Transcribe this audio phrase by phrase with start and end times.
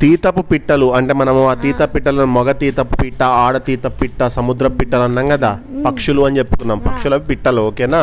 [0.00, 5.02] తీతపు పిట్టలు అంటే మనము ఆ తీత పిట్టలను మగ తీతపు పిట్ట ఆడ తీత పిట్ట సముద్ర పిట్టలు
[5.02, 5.50] అన్నాం కదా?
[5.84, 6.78] పక్షులు అని చెప్పుకున్నాం.
[6.80, 8.00] పక్షుల పిట్టలు ఓకేనా?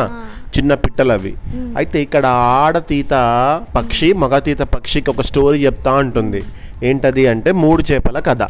[0.56, 1.32] చిన్న పిట్టలు అవి
[1.76, 2.24] అయితే ఇక్కడ
[2.56, 3.14] ఆడ తీత
[3.74, 6.40] పక్షి మగ తీత పక్షికి ఒక స్టోరీ చెప్తా ఉంటుంది
[6.82, 8.42] ఏంటది అంటే మూడు చేపల కథ.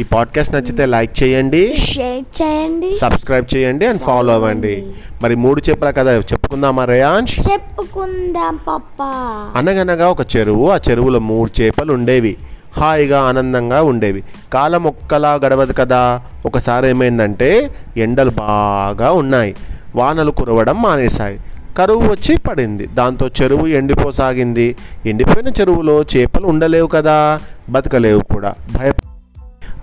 [0.00, 2.90] ఈ పాడ్కాస్ట్ నచ్చితే లైక్ చేయండి షేర్ చేయండి.
[2.90, 4.86] సబ్స్క్రైబ్ చేయండి అండ్ ఫాలో అవ్వండి.
[5.22, 7.40] మరి మూడు చేపల కథ చెప్పుకుందామా రేయాంష్?
[7.52, 12.36] చెప్పుకుందాం పప్పా అనగనగా ఒక చెరువు ఆ చెరువులో మూడు చేపలు ఉండేవి.
[12.72, 14.24] హాయిగా ఆనందంగా ఉండేవి.
[14.52, 16.22] కాలం ఒక్కలా గడవదు కదా.
[16.46, 19.54] ఒకసారి ఏమైందంటే ఎండలు బాగా ఉన్నాయి.
[19.94, 21.40] వానలు కురవడం మానేశాయి.
[21.78, 22.86] కరువు వచ్చి పడింది.
[22.86, 24.76] దాంతో చెరువు ఎండిపోసాగింది.
[25.06, 27.40] ఎండిపోయిన చెరువులో చేపలు ఉండలేవు కదా.
[27.68, 28.54] బతకలేవు కూడా.
[28.78, 28.92] భయ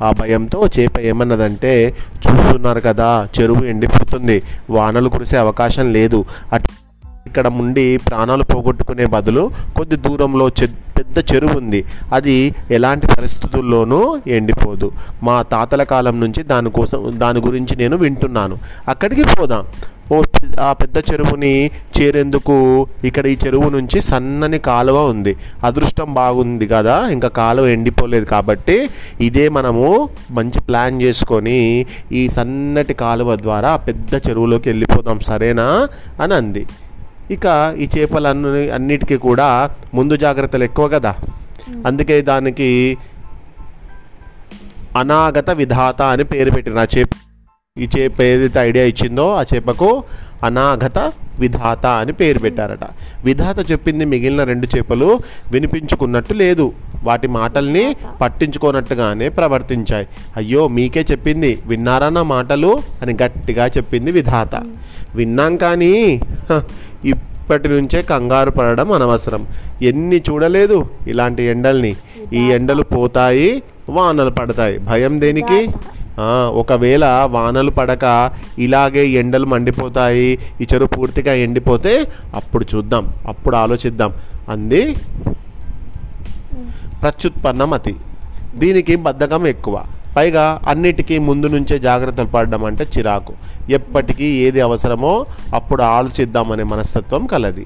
[0.03, 6.25] ఆ భయంతో చేప ఏమన్నదంటే చూస్తున్నారు కదా చెరువు ఎండిపోతుంది వానలు కురిసే అవకాశం లేదు.
[6.53, 6.69] అటు
[7.27, 11.85] ఇక్కడ ఉండి ప్రాణాలు పోగొట్టుకునే బదులు కొద్ది దూరంలో చె- పెద్ద చెరువు ఉంది.
[12.13, 14.91] అది ఎలాంటి పరిస్థితుల్లోనూ ఎండిపోదు.
[15.23, 18.57] మా తాతల కాలం నుంచి దానికోసం దాని గురించి నేను వింటున్నాను.
[18.87, 19.65] అక్కడికి పోదాం.
[20.11, 20.21] ఓ
[20.59, 25.35] ఆ పెద్ద చెరువుని చేరేందుకు ఇక్కడ ఈ చెరువు నుంచి సన్నని కాలువ ఉంది.
[25.63, 28.89] అదృష్టం బాగుంది కదా ఇంకా కాలువ ఎండిపోలేదు కాబట్టి
[29.21, 35.87] ఇదే మనము మంచి ప్లాన్ చేసుకొని ఈ సన్నటి కాలువ ద్వారా పెద్ద చెరువులోకి వెళ్ళిపోదాం సరేనా?
[36.21, 36.67] అని అంది.
[37.31, 41.15] ఇక ఈ చేపలన్నీ అన్నిటికీ కూడా ముందు జాగ్రత్తలు ఎక్కువ కదా.
[41.85, 42.97] అందుకే దానికి
[44.97, 47.09] అనాగత విధాత అని పేరు పెట్టిన చేప
[47.77, 49.87] ఈ చేప ఏదైతే ఐడియా ఇచ్చిందో ఆ చేపకు
[50.43, 52.83] అనాగత విధాత అని పేరు పెట్టారట.
[53.25, 55.19] విధాత చెప్పింది మిగిలిన రెండు చేపలు
[55.51, 56.73] వినిపించుకున్నట్టు లేదు.
[57.03, 60.07] వాటి మాటల్ని పట్టించుకోనట్టుగానే ప్రవర్తించాయి.
[60.37, 61.59] అయ్యో మీకే చెప్పింది.
[61.65, 62.79] విన్నారా నా మాటలు?
[63.01, 64.53] అని గట్టిగా చెప్పింది విధాత.
[65.15, 66.21] విన్నాం కానీ
[67.05, 69.47] ఇప్పటి నుంచే కంగారు పడడం అనవసరం.
[69.81, 70.77] ఎన్ని చూడలేదు
[71.07, 71.95] ఇలాంటి ఎండల్ని.
[72.33, 74.77] ఈ ఎండలు పోతాయి వానలు పడతాయి.
[74.77, 75.61] భయం దేనికి?
[76.53, 84.13] ఒకవేళ వానలు పడక ఇలాగే ఎండలు మండిపోతాయి ఈ చెరువు పూర్తిగా ఎండిపోతే అప్పుడు చూద్దాం అప్పుడు ఆలోచిద్దాం.
[84.49, 84.95] అంది
[87.01, 87.95] ప్రత్యుత్పన్నమతి.
[88.55, 89.83] దీనికి బద్ధకం ఎక్కువ.
[90.15, 93.33] పైగా అన్నిటికీ ముందు నుంచే జాగ్రత్తలు పడడం అంటే చిరాకు.
[93.69, 97.65] ఎప్పటికీ ఏది అవసరమో అప్పుడు ఆలోచిద్దామనే మనస్తత్వం కలది.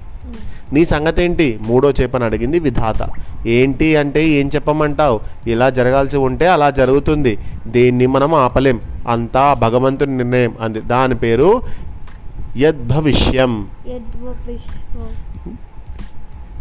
[0.74, 3.08] నీ సంగతి ఏంటి మూడో చేపని అడిగింది విధాత.
[3.48, 5.20] ఏంటి అంటే ఏం చెప్పమంటావు?
[5.48, 7.38] ఇలా జరగాల్సి ఉంటే అలా జరుగుతుంది.
[7.68, 8.80] దేన్ని మనం ఆపలేం.
[9.08, 10.82] అంతా భగవంతుని నిర్ణయం అంది.
[10.82, 11.62] దాని పేరు
[12.58, 13.68] యద్భవిష్యం.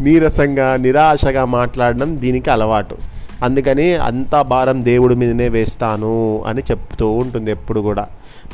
[0.01, 2.97] నీరసంగా నిరాశగా మాట్లాడడం దీనికి అలవాటు.
[3.45, 8.07] అందుకని అంతా భారం దేవుడి మీదనే వేస్తాను అని చెప్తూ ఉంటుంది ఎప్పుడు కూడా.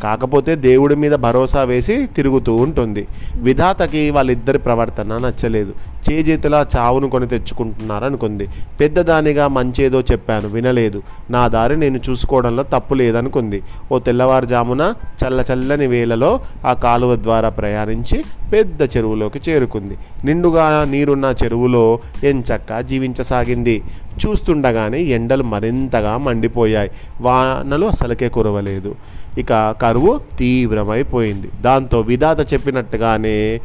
[0.03, 3.07] కాకపోతే దేవుడి మీద భరోసా వేసి తిరుగుతూ ఉంటుంది.
[3.35, 5.73] విధాతకి వాళ్ళిద్దరి ప్రవర్తన నచ్చలేదు.
[6.11, 8.49] చేజేతులా చావును కొని తెచ్చుకుంటున్నారు అనుకుంది
[8.81, 11.03] పెద్దదానిగా మంచేదో చెప్పాను వినలేదు.
[11.31, 13.63] నా దారి నేను చూసుకోవడంలో తప్పు లేదనుకుంది.
[13.93, 14.95] ఓ తెల్లవారుజామున
[15.25, 19.99] చల్ల చల్లని వేళలో ఆ కాలువ ద్వారా ప్రయాణించి పెద్ద చెరువులోకి చేరుకుంది.
[20.25, 23.83] నిండుగా నీరున్న చెరువులో ఎంచక్క జీవించసాగింది.
[24.27, 26.91] చూస్తుండగానే ఎండలు మరింతగా మండిపోయాయి.
[27.21, 28.95] వానలు అసలుకే కురవలేదు.
[29.39, 31.51] ఇక కరువు తీవ్రమైపోయింది.
[31.61, 33.61] దాంతో విధాత చెప్పినట్టుగానే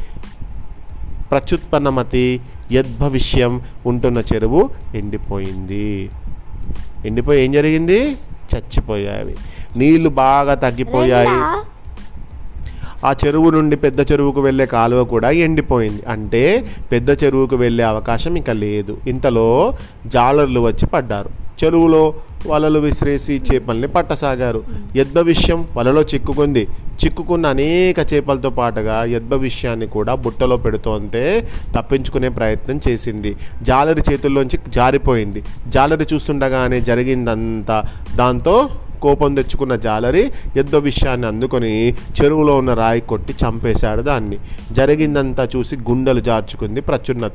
[1.32, 2.42] ప్రత్యుత్పన్నమతి
[2.72, 6.10] యద్భవిష్యం ఉంటున్న చెరువు ఎండిపోయింది.
[7.06, 8.12] ఎండిపోయి ఏం జరిగింది?
[8.56, 9.36] చచ్చిపోయాయి.
[9.78, 11.64] నీళ్ళు బాగా తగ్గిపోయాయి.
[13.06, 16.04] ఆ చెరువు నుండి పెద్ద చెరువుకు వెళ్ళే కాలువ కూడా ఎండిపోయింది.
[16.10, 18.98] అంటే పెద్ద చెరువుకు వెళ్ళే అవకాశం ఇక లేదు.
[19.08, 19.74] ఇంతలో
[20.08, 21.47] జాలర్లు వచ్చి పడ్డారు.
[21.64, 22.14] చెరువులో
[22.48, 24.64] వలలు విసిరేసి చేపల్ని పట్టసాగారు.
[24.96, 26.68] యద్భవిష్యం వలలో చిక్కుకుంది.
[27.06, 33.36] చిక్కుకున్న అనేక చేపలతో పాటుగా యద్భవిష్యాన్ని కూడా బుట్టలో పెడుతోంటే తప్పించుకునే ప్రయత్నం చేసింది.
[33.62, 35.44] జాలరి చేతుల్లోంచి జారిపోయింది.
[35.68, 37.84] జాలరి చూస్తుండగానే జరిగిందంతా.
[38.16, 38.70] దాంతో
[39.02, 44.38] కోపం తెచ్చుకున్న జాలరి యుద్ధ విషయాన్ని అందుకొని చెరువులో ఉన్న రాయి కొట్టి చంపేశాడు దాన్ని.
[44.72, 47.30] జరిగిందంతా చూసి గుండెలు జార్చుకుంది ప్రచున్న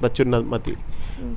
[0.00, 0.74] ప్రచున్నమతి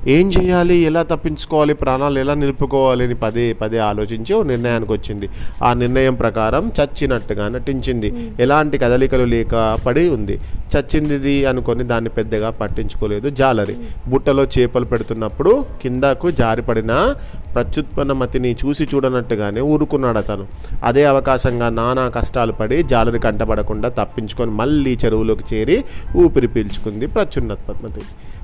[0.06, 0.76] ఏం చేయాలి?
[0.76, 1.74] ఎలా తప్పించుకోవాలి?
[1.74, 5.28] ప్రాణాలు ఎలా నిలుపుకోవాలి అని పదే పదే ఆలోచించి ఓ నిర్ణయానికి వచ్చింది.
[5.62, 8.08] ఆ నిర్ణయం ప్రకారం చచ్చినట్టుగా నటించింది.
[8.40, 10.40] ఎలాంటి కదలికలు లేక పడి ఉంది.
[10.74, 13.76] చచ్చింది అనుకొని దాన్ని పెద్దగా పట్టించుకోలేదు జాలరి.
[14.08, 17.14] బుట్టలో చేపలు పెడుతున్నప్పుడు కిందకు జారిపడిన
[17.54, 20.46] ప్రత్యుత్పన్నమతిని చూసి చూడనట్టుగానే ఊరుకున్నాడు అతను.
[20.84, 25.84] అదే అవకాశంగా నానా కష్టాలు పడి జాలరి కంటపడకుండా తప్పించుకొని మళ్ళీ చెరువులోకి చేరి
[26.16, 28.00] ఊపిరి పీల్చుకుంది ప్రచున్నత్పతి.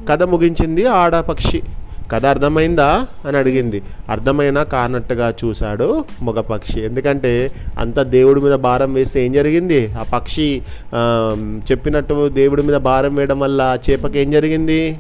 [0.09, 1.62] కథ ముగించింది ఆడపక్షి
[2.12, 3.06] కథ అర్థమైందా?
[3.27, 3.83] అని అడిగింది.
[4.11, 6.81] అర్థమైనా కానట్టుగా చూశాడు మగ పక్షి.
[6.81, 9.93] ఎందుకంటే అంత దేవుడి మీద భారం వేస్తే ఏం జరిగింది?
[9.93, 10.62] ఆ పక్షి
[11.71, 14.99] చెప్పినట్టు దేవుడి మీద భారం వేయడం వల్ల చేపకి ఏం జరిగింది?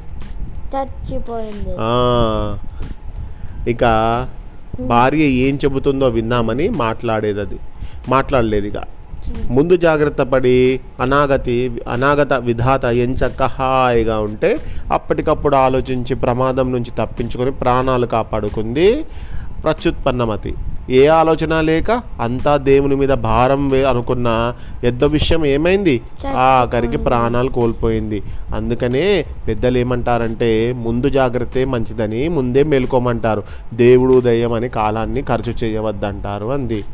[3.68, 3.84] ఇక
[4.80, 7.58] భార్య ఏం చెబుతుందో విందామని మాట్లాడేది అది.
[8.08, 8.74] మాట్లాడలేదు ఇక.
[9.50, 14.58] ముందు జాగ్రత్త పడి అనాగతి అనాగత విధాత ఎంచక్క హాయిగా ఉంటే
[14.92, 19.04] అప్పటికప్పుడు ఆలోచించి ప్రమాదం నుంచి తప్పించుకొని ప్రాణాలు కాపాడుకుంది
[19.62, 20.54] ప్రత్యుత్పన్నమతి.
[20.90, 21.90] ఏ ఆలోచన లేక
[22.20, 26.02] అంతా దేవుని మీద భారం వే అనుకున్న పెద్ద విషయం ఏమైంది?
[26.36, 28.22] ఆఖరికి ప్రాణాలు కోల్పోయింది.
[28.54, 33.42] అందుకనే పెద్దలు ఏమంటారంటే ముందు జాగ్రత్తే మంచిదని ముందే మేల్కోమంటారు.
[33.74, 36.84] దేవుడు దయ్యం అని కాలాన్ని ఖర్చు చేయవద్దంటారు అంది.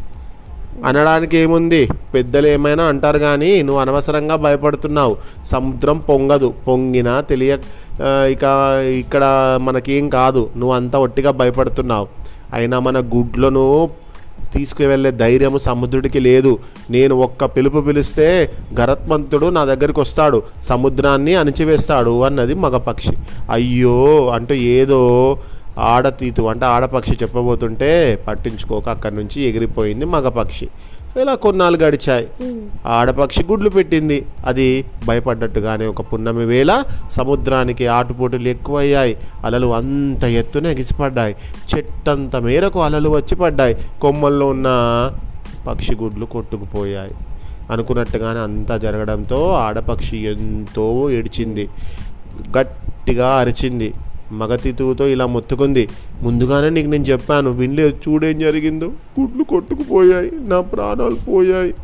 [0.85, 1.81] అనడానికి ఏముంది?
[2.15, 5.15] పెద్దలు ఏమైనా అంటారు కానీ నువ్వు అనవసరంగా భయపడుతున్నావు.
[5.45, 6.55] సముద్రం పొంగదు.
[6.67, 7.53] పొంగినా తెలియ
[8.31, 8.45] ఇక
[8.99, 9.25] ఇక్కడ
[9.61, 10.51] మనకేం కాదు.
[10.57, 12.07] నువ్వు అంతా ఒట్టిగా భయపడుతున్నావు.
[12.53, 13.67] అయినా మన గుడ్లను
[14.55, 16.53] తీసుకువెళ్ళే ధైర్యము సముద్రుడికి లేదు.
[16.91, 18.29] నేను ఒక్క పిలుపు పిలిస్తే
[18.81, 20.39] గరత్మంతుడు నా దగ్గరికి వస్తాడు.
[20.63, 23.15] సముద్రాన్ని అణిచివేస్తాడు అన్నది మగపక్షి
[23.51, 23.99] అయ్యో!
[24.31, 25.01] అంటూ ఏదో
[25.81, 30.69] ఆడతీతు అంటే ఆడపక్షి చెప్పబోతుంటే పట్టించుకోక అక్కడి నుంచి ఎగిరిపోయింది మగపక్షి.
[31.21, 32.29] ఇలా కొన్నాళ్ళు గడిచాయి.
[32.87, 34.27] ఆడపక్షి గుడ్లు పెట్టింది.
[34.47, 39.17] అది భయపడ్డట్టుగానే ఒక పున్నమి వేళ సముద్రానికి ఆటుపోటులు ఎక్కువయ్యాయి.
[39.45, 41.37] అలలు అంత ఎత్తున ఎగిసిపడ్డాయి.
[41.75, 43.77] చెట్టంత మేరకు అలలు వచ్చి పడ్డాయి.
[44.03, 44.67] కొమ్మల్లో ఉన్న
[45.67, 47.15] పక్షి గుడ్లు కొట్టుకుపోయాయి.
[47.71, 51.69] అనుకున్నట్టుగానే అంతా జరగడంతో ఆడపక్షి ఎంతో ఏడ్చింది.
[52.59, 53.93] గట్టిగా అరిచింది.
[54.33, 55.89] మగతితువుతో ఇలా మొత్తుకుంది.
[56.23, 58.93] ముందుగానే నీకు నేను చెప్పాను వినలేదు చూడేం జరిగిందో?
[59.21, 61.75] గుడ్లు కొట్టుకుపోయాయి నా ప్రాణాలు పోయాయి.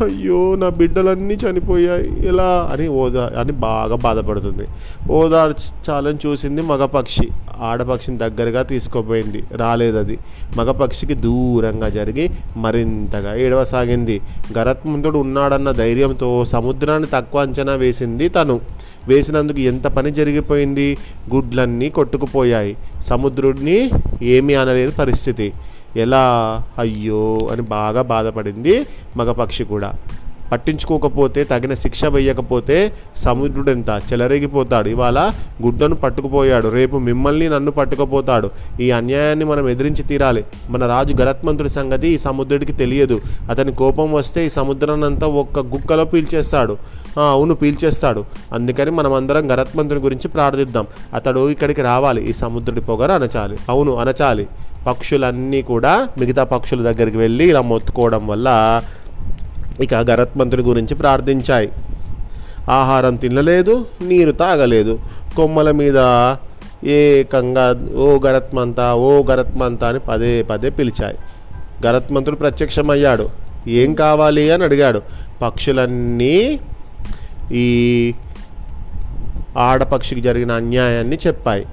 [0.00, 2.26] అయ్యో నా బిడ్డలన్నీ చనిపోయాయి.
[2.26, 2.70] ఎలా?
[2.72, 4.66] అని ఓదా అని బాగా బాధపడుతుంది.
[5.12, 7.28] ఓదార్చాలని చూసింది మగపక్షి.
[7.62, 10.18] ఆడపక్షిని దగ్గరగా తీసుకోపోయింది రాలేదు అది
[10.56, 14.20] మగపక్షికి దూరంగా జరిగి మరింతగా ఏడవసాగింది.
[14.58, 18.60] గరత్మంతుడు ఉన్నాడన్న ధైర్యంతో సముద్రాన్ని తక్కువ అంచనా వేసింది తను.
[19.08, 20.96] వేసినందుకు ఎంత పని జరిగిపోయింది?
[21.34, 22.76] గుడ్లన్నీ కొట్టుకుపోయాయి.
[23.00, 23.90] సముద్రుడిని
[24.22, 25.52] ఏమీ అనలేని పరిస్థితి.
[26.04, 26.24] ఎలా
[26.78, 28.74] అయ్యో అని బాగా బాధపడింది
[29.16, 29.90] మగపక్షి కూడా.
[30.52, 34.88] పట్టించుకోకపోతే తగిన శిక్ష వేయకపోతే సముద్రుడు ఎంత చెలరేగిపోతాడు.
[34.88, 35.30] ఇవాళ
[35.62, 36.68] గుడ్డను పట్టుకుపోయాడు.
[36.68, 38.50] రేపు మిమ్మల్ని నన్ను పట్టుకుపోతాడు.
[38.80, 40.44] ఈ అన్యాయాన్ని మనం ఎదిరించి తీరాలి.
[40.70, 43.20] మన రాజు గరత్మంతుడి సంగతి ఈ సముద్రుడికి తెలియదు.
[43.50, 46.76] అతని కోపం వస్తే ఈ సముద్రాన్నంతా ఒక్క గుక్కలో పీల్చేస్తాడు.
[47.30, 48.24] అవును పీల్చేస్తాడు.
[48.52, 50.86] అందుకని మనం అందరం గరత్మంతుడి గురించి ప్రార్థిద్దాం.
[51.14, 52.30] అతడు ఇక్కడికి రావాలి.
[52.30, 54.46] ఈ సముద్రుడి పొగరు అనచాలి అవును అనచాలి
[54.86, 58.48] పక్షులన్నీ కూడా మిగతా పక్షుల దగ్గరికి వెళ్ళి ఇలా మొత్తుకోవడం వల్ల
[59.80, 61.72] ఇక గరత్మంతుడి గురించి ప్రార్థించాయి.
[62.70, 65.00] ఆహారం తినలేదు నీరు తాగలేదు.
[65.36, 65.96] కొమ్మల మీద
[66.88, 71.16] ఏకంగా ఓ గరత్మంత ఓ గరత్మంత అని పదే పదే పిలిచాయి.
[71.86, 73.28] గరత్మంతుడు ప్రత్యక్షమయ్యాడు.
[73.68, 74.50] ఏం కావాలి?
[74.50, 75.02] అని అడిగాడు.
[75.42, 76.60] పక్షులన్నీ
[77.52, 78.14] ఈ
[79.58, 81.66] ఆడపక్షికి జరిగిన అన్యాయాన్ని చెప్పాయి.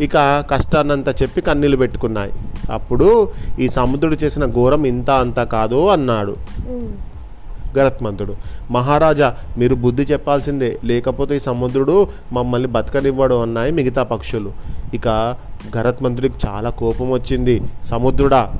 [0.00, 2.32] ఇక కష్టాన్నంతా చెప్పి కన్నీళ్ళు పెట్టుకున్నాయి.
[2.72, 3.28] అప్పుడు
[3.60, 6.36] ఈ సముద్రుడు చేసిన ఘోరం ఇంత అంత కాదు అన్నాడు.
[7.78, 8.36] గరత్మంతుడు
[8.70, 10.78] మహారాజా మీరు బుద్ధి చెప్పాల్సిందే.
[10.84, 14.52] లేకపోతే ఈ సముద్రుడు మమ్మల్ని బతకనివ్వడు అన్నాయి మిగతా పక్షులు.
[14.94, 15.08] ఇక
[15.76, 17.62] గరత్మంతుడికి చాలా కోపం వచ్చింది.
[17.84, 18.54] సముద్రుడా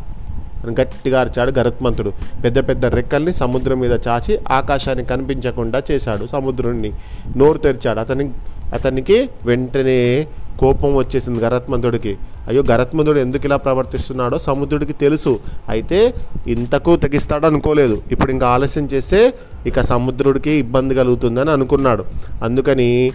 [0.67, 2.13] అని గట్టిగా అరిచాడు గరత్మంతుడు.
[2.45, 6.93] పెద్ద పెద్ద రెక్కల్ని సముద్రం మీద చాచి ఆకాశాన్ని కనిపించకుండా చేశాడు సముద్రుణ్ణి.
[7.37, 8.01] నోరు తెరిచాడు.
[8.01, 8.31] అతని
[8.75, 10.27] అతనికి వెంటనే
[10.59, 12.19] కోపం వచ్చేసింది గరత్మంతుడికి.
[12.49, 15.41] అయ్యో గరత్మంతుడు ఎందుకు ఇలా ప్రవర్తిస్తున్నాడో సముద్రుడికి తెలుసు.
[15.69, 16.15] అయితే
[16.47, 19.35] ఇంతకు తెగిస్తాడు అనుకోలేదు ఇప్పుడు ఇంకా ఆలస్యం చేస్తే
[19.67, 22.05] ఇక సముద్రుడికి ఇబ్బంది కలుగుతుందని అనుకున్నాడు.
[22.43, 23.13] అందుకని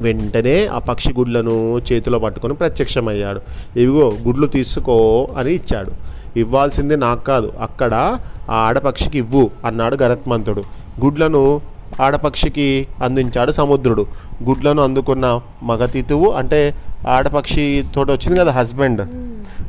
[0.00, 3.40] వెంటనే ఆ పక్షి గుడ్లను చేతిలో పట్టుకొని ప్రత్యక్షమయ్యాడు.
[3.76, 5.92] ఇవిగో గుడ్లు తీసుకో అని ఇచ్చాడు.
[6.38, 8.18] ఇవ్వాల్సింది నాకు కాదు అక్కడ
[8.50, 10.62] ఆ ఆడపక్షికి ఇవ్వు అన్నాడు గరత్మంతుడు.
[11.04, 11.60] గుడ్లను
[12.02, 12.68] ఆడపక్షికి
[13.02, 14.06] అందించాడు సముద్రుడు.
[14.44, 16.60] గుడ్లను అందుకున్న మగతితువు అంటే
[17.08, 19.02] ఆడపక్షి తోటి వచ్చింది కదా హస్బెండ్.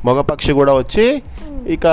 [0.06, 1.06] మగపక్షి కూడా వచ్చి
[1.76, 1.88] ఇక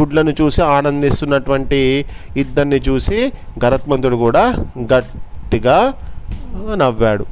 [0.00, 2.04] గుడ్లను చూసి ఆనందిస్తున్నటువంటి
[2.36, 3.32] ఇద్దరిని చూసి
[3.64, 4.44] గరత్మంతుడు కూడా
[4.94, 5.94] గట్టిగా
[6.74, 7.24] నవ్వాడు.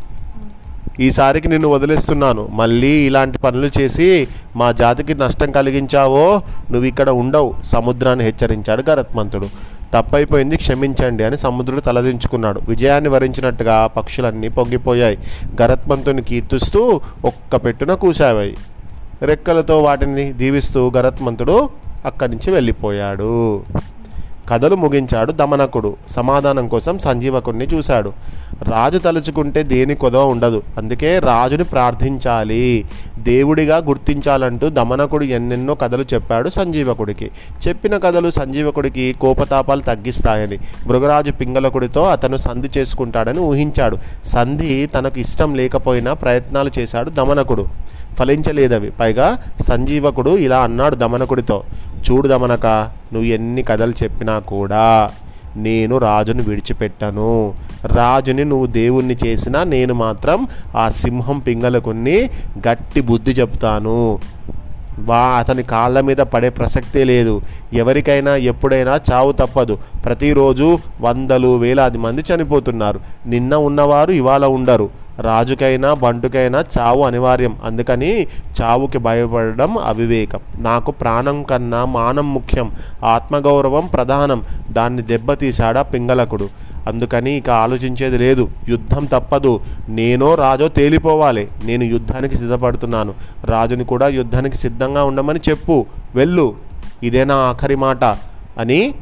[1.00, 2.42] ఈసారికి నిన్ను వదిలేస్తున్నాను.
[2.52, 6.26] మళ్ళీ ఇలాంటి పనులు చేసి మా జాతికి నష్టం కలిగించావో
[6.70, 7.50] నువ్వు ఇక్కడ ఉండవు.
[7.64, 9.48] సముద్రాన్ని హెచ్చరించాడు గరత్మంతుడు.
[9.94, 12.60] తప్పైపోయింది క్షమించండి అని సముద్రుడు తలదించుకున్నాడు.
[12.68, 15.18] విజయాన్ని వరించినట్టుగా పక్షులన్నీ పొంగిపోయాయి.
[15.62, 18.56] గరత్మంతుని కీర్తిస్తూ ఒక్క పెట్టున కూసావాయి
[19.22, 21.70] రెక్కలతో వాటిని దీవిస్తూ గరత్మంతుడు
[22.06, 23.62] అక్కడి నుంచి వెళ్ళిపోయాడు.
[24.48, 25.96] కథలు ముగించాడు దమనకుడు.
[26.08, 28.12] సమాధానం కోసం సంజీవకుడిని చూశాడు.
[28.62, 30.62] రాజు తలుచుకుంటే దేని కొదవ ఉండదు.
[30.78, 32.84] అందుకే రాజుని ప్రార్థించాలి.
[33.18, 37.30] దేవుడిగా గుర్తించాలంటూ దమనకుడు ఎన్నెన్నో కథలు చెప్పాడు సంజీవకుడికి.
[37.68, 43.98] చెప్పిన కథలు సంజీవకుడికి కోపతాపాలు తగ్గిస్తాయని మృగరాజు పింగళకుడితో అతను సంధి చేసుకుంటాడని ఊహించాడు.
[44.24, 47.66] సంధి తనకు ఇష్టం లేకపోయినా ప్రయత్నాలు చేశాడు దమనకుడు.
[48.18, 48.90] ఫలించలేదవి.
[48.90, 51.64] పైగా సంజీవకుడు ఇలా అన్నాడు దమనకుడితో.
[52.10, 52.66] చూడుదమనక
[53.12, 55.10] నువ్వు ఎన్ని కథలు చెప్పినా కూడా
[55.56, 57.54] నేను రాజును విడిచిపెట్టను.
[57.84, 62.30] రాజుని నువ్వు దేవుణ్ణి చేసినా నేను మాత్రం ఆ సింహం పింగలకుని
[62.68, 64.18] గట్టి బుద్ధి చెప్తాను
[64.98, 67.42] వా అతని కాళ్ళ మీద పడే ప్రసక్తే లేదు.
[67.72, 69.78] ఎవరికైనా ఎప్పుడైనా చావు తప్పదు.
[70.04, 73.00] ప్రతిరోజు వందలు వేలాది మంది చనిపోతున్నారు.
[73.26, 74.90] నిన్న ఉన్నవారు ఇవాళ ఉండరు.
[75.20, 77.56] రాజుకైనా బంటుకైనా చావు అనివార్యం.
[77.64, 78.26] అందుకని
[78.62, 80.40] చావుకి భయపడడం అవివేకం.
[80.58, 82.72] నాకు ప్రాణం కన్నా మానం ముఖ్యం.
[83.04, 84.42] ఆత్మగౌరవం ప్రధానం.
[84.70, 86.48] దాన్ని దెబ్బతీశాడా పింగళకుడు.
[86.86, 88.48] అందుకని ఇక ఆలోచించేది లేదు.
[88.68, 89.60] యుద్ధం తప్పదు.
[89.88, 91.48] నేనో రాజో తేలిపోవాలి.
[91.64, 93.14] నేను యుద్ధానికి సిద్ధపడుతున్నాను.
[93.44, 95.86] రాజుని కూడా యుద్ధానికి సిద్ధంగా ఉండమని చెప్పు.
[96.14, 96.54] వెళ్ళు.
[97.02, 98.04] ఇదే నా ఆఖరి మాట
[98.58, 98.94] అని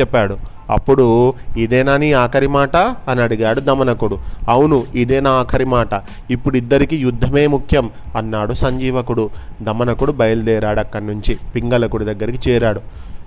[0.00, 0.57] చెప్పాడు.
[0.70, 2.76] అప్పుడు ఇదేనా నీ ఆఖరి మాట?
[3.08, 4.18] అని అడిగాడు దమనకుడు.
[4.48, 5.88] అవును ఇదే నా ఆఖరి మాట.
[6.30, 9.30] ఇప్పుడు ఇద్దరికి యుద్ధమే ముఖ్యం అన్నాడు సంజీవకుడు.
[9.62, 12.80] దమనకుడు బయలుదేరాడు అక్కడి నుంచి పింగళకుడి దగ్గరికి చేరాడు.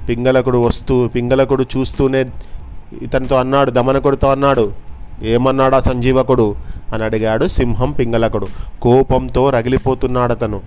[0.09, 2.25] పింగళకుడు వస్తూ పింగళకుడు చూస్తూనే
[3.01, 4.71] ఇతనితో అన్నాడు దమనకుడితో అన్నాడు
[5.23, 6.55] ఏమన్నాడా సంజీవకుడు?
[6.93, 8.47] అని అడిగాడు సింహం పింగళకుడు.
[8.81, 10.61] కోపంతో రగిలిపోతున్నాడు అతను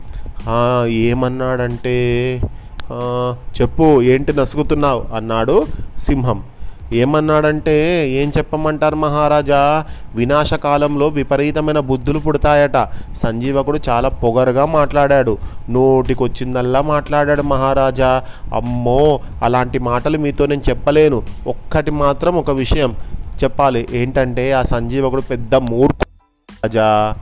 [0.86, 1.92] ఏమన్నాడంటే?
[3.60, 5.04] చెప్పు ఏంటి నసుగుతున్నావు?
[5.16, 5.66] అన్నాడు
[5.98, 6.42] సింహం.
[6.92, 9.84] ఏమన్నాడంటే ఏం చెప్పమంటారు మహారాజా?
[10.14, 12.88] వినాశకాలంలో విపరీతమైన బుద్ధులు పుడతాయట.
[13.16, 15.38] సంజీవకుడు చాలా పొగరుగా మాట్లాడాడు.
[15.70, 18.22] నోటికొచ్చిందల్లా మాట్లాడాడు మహారాజా.
[18.54, 21.22] అమ్మో అలాంటి మాటలు మీతో నేను చెప్పలేను.
[21.46, 22.96] ఒక్కటి మాత్రం ఒక విషయం
[23.44, 23.88] చెప్పాలి.
[23.92, 26.04] ఏంటంటే ఆ సంజీవకుడు పెద్ద మూర్ఖు
[26.64, 27.14] రాజా.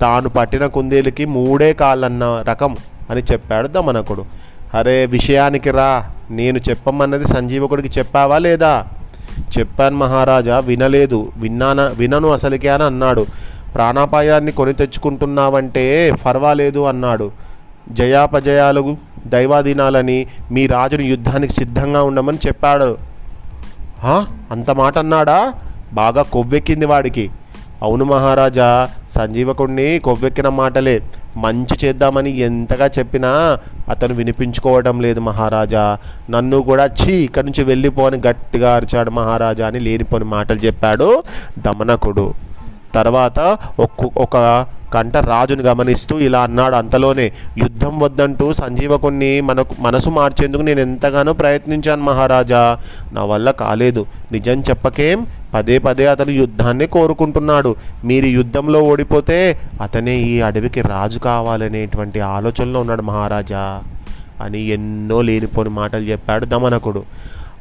[0.00, 2.76] తాను పట్టిన కుందేలుకి మూడే కాళ్ళన్న రకం
[3.10, 4.24] అని చెప్పాడు దమనకుడు.
[4.74, 6.04] అరే విషయానికి రా.
[6.30, 8.86] నేను చెప్పమన్నది సంజీవకుడికి చెప్పావా లేదా?
[9.58, 11.32] చెప్పాను మహారాజా వినలేదు.
[11.36, 13.26] విన్నాన వినను అసలుకే అని అన్నాడు.
[13.74, 17.30] ప్రాణాపాయాన్ని కొని తెచ్చుకుంటున్నావంటే పర్వాలేదు అన్నాడు.
[17.90, 22.98] జయాపజయాలు దైవాధీనాలని మీ రాజుని యుద్ధానికి సిద్ధంగా ఉండమని చెప్పాడు.
[24.50, 25.54] అంత మాట అన్నాడా?
[25.92, 27.30] బాగా కొవ్వెక్కింది వాడికి.
[27.82, 31.02] అవును మహారాజా సంజీవకుణ్ణి కొవ్వెక్కిన మాటలే.
[31.36, 33.58] మంచి చేద్దామని ఎంతగా చెప్పినా
[33.90, 35.84] అతను వినిపించుకోవడం లేదు మహారాజా.
[36.30, 41.08] నన్ను కూడా ఛీ ఇక్కడి నుంచి వెళ్ళిపోని గట్టిగా అరిచాడు మహారాజా అని లేనిపోని మాటలు చెప్పాడు
[41.58, 42.26] దమనకుడు.
[42.94, 43.38] తర్వాత
[43.78, 44.36] ఒక్కొక్క ఒక
[44.94, 52.02] కంట రాజును గమనిస్తూ ఇలా అన్నాడు అంతలోనే యుద్ధం వద్దంటూ సంజీవకుణ్ణి మనకు మనసు మార్చేందుకు నేను ఎంతగానో ప్రయత్నించాను
[52.02, 52.78] మహారాజా.
[53.12, 54.06] నా వల్ల కాలేదు.
[54.32, 55.26] నిజం చెప్పకేం?
[55.54, 57.74] పదే పదే అతను యుద్ధాన్ని కోరుకుంటున్నాడు.
[58.04, 63.82] మీరు యుద్ధంలో ఓడిపోతే అతనే ఈ అడవికి రాజు కావాలనేటువంటి ఆలోచనలో ఉన్నాడు మహారాజా.
[64.42, 67.02] అని ఎన్నో లేనిపోని మాటలు చెప్పాడు దమనకుడు.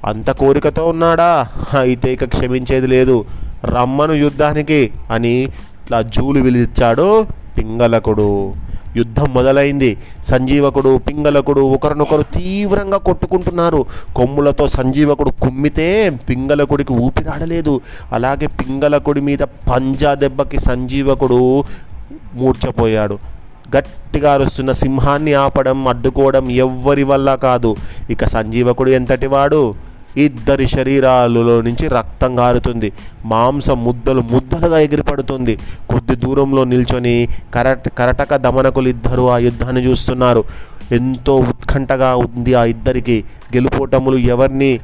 [0.06, 1.48] అంత కోరికతో ఉన్నాడా?
[1.80, 3.26] అయితే ఇక క్షమించేది లేదు.
[3.66, 5.48] రమ్మను యుద్ధానికి అని
[5.90, 7.26] ఇట్లా జూలు విలిచాడు
[7.58, 8.54] పింగళకుడు.
[8.96, 9.98] యుద్ధం మొదలైంది.
[10.28, 13.86] సంజీవకుడు పింగళకుడు ఒకరినొకరు తీవ్రంగా కొట్టుకుంటున్నారు.
[14.16, 17.82] కొమ్ములతో సంజీవకుడు కుమ్మితే పింగళకుడికి ఊపిరాడలేదు.
[18.12, 21.64] అలాగే పింగళకుడి మీద పంజా దెబ్బకి సంజీవకుడు
[22.34, 23.18] మూర్చపోయాడు
[23.78, 27.76] గట్టిగా అరుస్తున్న సింహాన్ని ఆపడం అడ్డుకోవడం ఎవ్వరి వల్ల కాదు.
[28.10, 29.89] ఇక సంజీవకుడు ఎంతటివాడు?
[30.18, 32.92] ఇద్దరి శరీరాలలో నుంచి రక్తం గారుతుంది.
[33.26, 35.56] మాంసం ముద్దలు ముద్దలుగా ఎగిరిపడుతుంది.
[35.90, 40.44] కొద్ది దూరంలో నిల్చొని కరట కరటక దమనకులు ఇద్దరు ఆ యుద్ధాన్ని చూస్తున్నారు.
[40.92, 43.24] ఎంతో ఉత్కంఠగా ఉంది ఆ ఇద్దరికి.
[43.56, 44.80] గెలుపోటములు ఎవరిని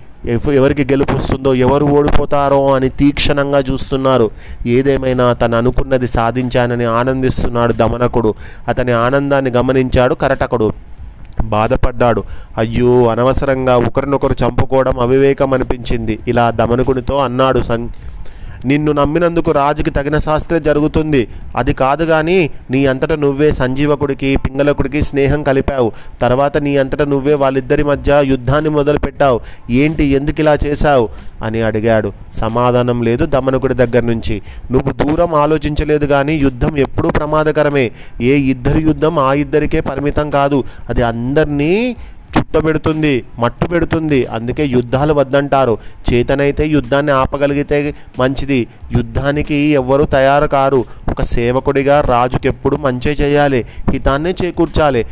[0.53, 4.32] ఎవరికి గెలుపు వస్తుందో ఎవరు ఓడిపోతారో అని తీక్షణంగా చూస్తున్నారు.
[4.67, 8.34] ఏదేమైనా తను అనుకున్నది సాధించానని ఆనందిస్తున్నాడు దమనకుడు.
[8.67, 10.74] అతని ఆనందాన్ని గమనించాడు కరటకుడు.
[11.44, 12.24] బాధపడ్డాడు.
[12.58, 17.89] అయ్యో అనవసరంగా ఒకరినొకరు చంపుకోవడం అవివేకం అనిపించింది ఇలా దమనుకునితో అన్నాడు సం
[18.66, 21.28] నిన్ను నమ్మినందుకు రాజుకి తగిన శాస్త్రే జరుగుతుంది.
[21.56, 25.92] అది కాదు కానీ నీ అంతట నువ్వే సంజీవకుడికి పింగళకుడికి స్నేహం కలిపావు.
[26.22, 29.40] తర్వాత నీ అంతట నువ్వే వాళ్ళిద్దరి మధ్య యుద్ధాన్ని మొదలుపెట్టావు.
[29.72, 31.10] ఏంటి ఎందుకు ఇలా చేశావు?
[31.44, 32.14] అని అడిగాడు.
[32.38, 34.42] సమాధానం లేదు దమనకుడి దగ్గర నుంచి.
[34.72, 37.92] నువ్వు దూరం ఆలోచించలేదు కానీ యుద్ధం ఎప్పుడూ ప్రమాదకరమే.
[38.22, 40.64] ఏ ఇద్దరి యుద్ధం ఆ ఇద్దరికే పరిమితం కాదు.
[40.90, 41.96] అది అందరినీ
[42.38, 44.25] చుట్ట పెడుతుంది మట్టు పెడుతుంది.
[44.25, 45.77] అందుకే యుద్ధాలు వద్దంటారు.
[46.13, 48.68] చేతనైతే యుద్ధాన్ని ఆపగలిగితే మంచిది.
[48.92, 50.86] యుద్ధానికి ఎవ్వరూ తయారు కారు.
[51.10, 53.65] ఒక సేవకుడిగా రాజుకెప్పుడు మంచి చేయాలి.
[53.92, 55.06] హితాన్నే చేకూర్చాలి.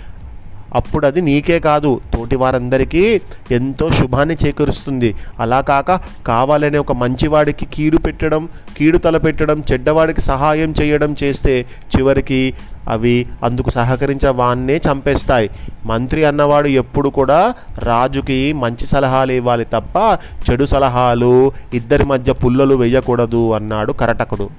[0.76, 2.02] అప్పుడు అది నీకే కాదు.
[2.14, 5.16] తోటి వారందరికీ ఎంతో శుభాన్ని చేకూరుస్తుంది.
[5.40, 11.66] అలా కాక కావాలనే ఒక మంచివాడికి కీడు పెట్టడం కీడు తలపెట్టడం చెడ్డవాడికి సహాయం చేయడం చేస్తే
[11.96, 12.54] చివరికి
[12.88, 15.50] అవి అందుకు సహకరించే వాన్నే చంపేస్తాయి.
[15.86, 23.54] మంత్రి అన్నవాడు ఎప్పుడు కూడా రాజుకి మంచి సలహాలు ఇవ్వాలి తప్ప చెడు సలహాలు ఇద్దరి మధ్య పుల్లలు వేయకూడదు
[23.54, 24.50] అన్నాడు కరటకుడు.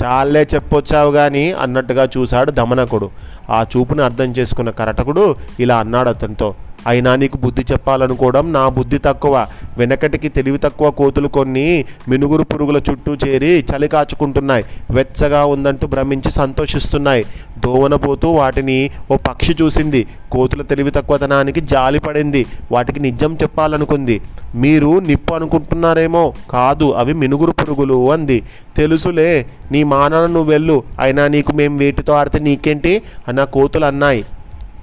[0.00, 3.08] చాలే చెప్పొచ్చావు కానీ అన్నట్టుగా చూశాడు దమనకుడు.
[3.50, 5.24] ఆ చూపును అర్థం చేసుకున్న కరటకుడు
[5.60, 6.48] ఇలా అన్నాడు అతనితో
[6.86, 9.46] అయినా నీకు బుద్ధి చెప్పాలనుకోవడం నా బుద్ధి తక్కువ.
[9.78, 14.64] వెనకటికి తెలివి తక్కువ కోతులు కొన్ని మినుగురు పురుగుల చుట్టూ చేరి చలి కాచుకుంటున్నాయి.
[14.90, 17.24] వెచ్చగా ఉందంటూ భ్రమించి సంతోషిస్తున్నాయి.
[17.58, 20.06] దోవనపోతూ వాటిని ఓ పక్షి చూసింది.
[20.32, 22.46] కోతుల తెలివి తక్కువతనానికి జాలి పడింది.
[22.72, 24.20] వాటికి నిజం చెప్పాలనుకుంది.
[24.54, 26.34] మీరు నిప్పు అనుకుంటున్నారేమో?
[26.50, 28.42] కాదు అవి మినుగురు పురుగులు అంది.
[28.76, 33.02] తెలుసులే నీ మానాన నువ్వు వెళ్ళు అయినా నీకు మేము వేటితో ఆడితే నీకేంటి?
[33.28, 34.24] అన్న కోతులు అన్నాయి.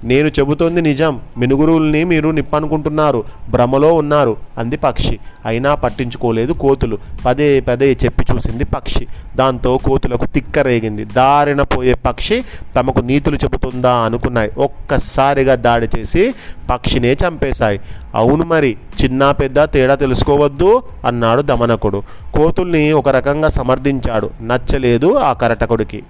[0.04, 1.20] నేను చెబుతోంది నిజం.
[1.38, 3.24] మినుగురుల్ని మీరు నిప్పనుకుంటున్నారు.
[3.50, 5.18] భ్రమలో ఉన్నారు అంది పక్షి.
[5.46, 6.98] అయినా పట్టించుకోలేదు కోతులు.
[7.26, 9.06] పదే పదే చెప్పి చూసింది పక్షి.
[9.36, 11.04] దాంతో కోతులకు తిక్కరేగింది.
[11.04, 12.44] దారిన పోయే పక్షి
[12.76, 14.50] తమకు నీతులు చెబుతుందా అనుకున్నాయి.
[14.58, 16.34] ఒక్కసారిగా దాడి చేసి
[16.70, 17.80] పక్షినే చంపేశాయి.
[18.14, 22.02] అవును మరి చిన్న పెద్ద తేడా తెలుసుకోవద్దు అన్నాడు దమనకుడు.
[22.34, 24.30] కోతుల్ని ఒక రకంగా సమర్థించాడు.
[24.42, 26.02] నచ్చలేదు ఆ కరటకుడికి.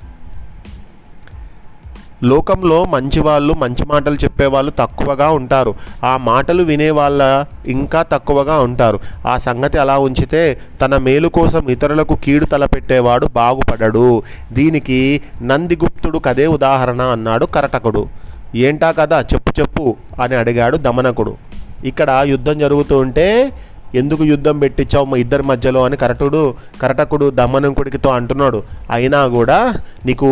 [2.22, 5.74] లోకంలో మంచి వాళ్ళు మంచి మాటలు చెప్పేవాళ్ళు తక్కువగా ఉంటారు.
[6.04, 9.00] ఆ మాటలు వినే వాళ్ళ ఇంకా తక్కువగా ఉంటారు.
[9.26, 14.22] ఆ సంగతి అలా ఉంచితే తన మేలు కోసం ఇతరులకు కీడు తలపెట్టేవాడు బాగుపడడు.
[14.52, 18.08] దీనికి నందిగుప్తుడు కదే ఉదాహరణ అన్నాడు కరటకుడు.
[18.54, 21.36] ఏంటా కదా చెప్పు చెప్పు అని అడిగాడు దమనకుడు.
[21.84, 23.52] ఇక్కడ యుద్ధం జరుగుతూ ఉంటే
[23.94, 28.62] ఎందుకు యుద్ధం పెట్టించావు మా ఇద్దరి మధ్యలో అని కరటుడు కరటకుడు దమనంకుడికితో అంటున్నాడు.
[28.90, 29.74] అయినా కూడా
[30.06, 30.28] నీకు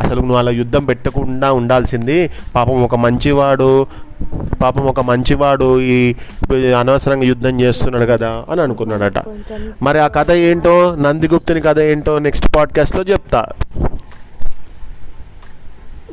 [0.00, 3.70] అసలు నువ్వు అలా యుద్ధం పెట్టకుండా ఉండాల్సింది పాపం ఒక మంచివాడు
[4.62, 6.14] పాపం ఒక మంచివాడు ఈ
[6.80, 9.18] అనవసరంగా యుద్ధం చేస్తున్నాడు కదా అని అనుకున్నాడట.
[9.82, 13.46] మరి ఆ కథ ఏంటో నందిగుప్తుని కథ ఏంటో నెక్స్ట్ పాడ్కాస్ట్లో చెప్తా.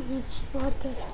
[0.10, 1.13] Next podcast